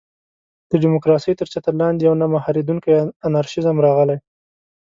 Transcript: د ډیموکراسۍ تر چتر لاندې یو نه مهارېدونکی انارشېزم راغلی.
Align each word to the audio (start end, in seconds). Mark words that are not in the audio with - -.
د 0.69 0.71
ډیموکراسۍ 0.83 1.33
تر 1.39 1.47
چتر 1.53 1.73
لاندې 1.81 2.01
یو 2.07 2.15
نه 2.21 2.27
مهارېدونکی 2.35 2.91
انارشېزم 3.27 3.77
راغلی. 3.85 4.17